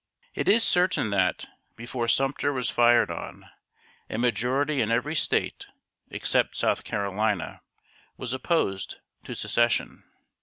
[0.33, 1.45] It is certain that,
[1.75, 3.47] before Sumter was fired on,
[4.09, 5.67] a majority in every State,
[6.09, 7.61] except South Carolina,
[8.17, 8.95] was opposed
[9.25, 10.03] to Secession.